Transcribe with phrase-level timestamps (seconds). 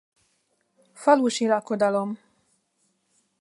[1.01, 2.09] Falusi lakodalom.